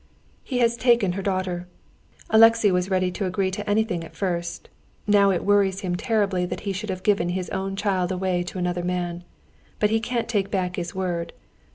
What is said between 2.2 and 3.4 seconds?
Alexey was ready to